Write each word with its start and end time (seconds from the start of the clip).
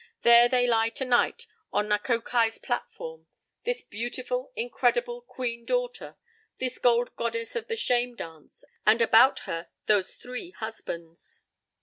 There 0.23 0.49
they 0.49 0.65
lie 0.65 0.89
tonight 0.89 1.45
on 1.71 1.87
Nakokai's 1.87 2.57
platform—this 2.57 3.83
beautiful, 3.83 4.51
incredible 4.55 5.21
'Queen 5.21 5.63
Daughter'—this 5.63 6.79
gold 6.79 7.15
goddess 7.15 7.55
of 7.55 7.67
the 7.67 7.75
'Shame 7.75 8.15
Dance'—and 8.15 8.99
about 8.99 9.41
her 9.41 9.69
those 9.85 10.15
three 10.15 10.49
husbands. 10.57 11.41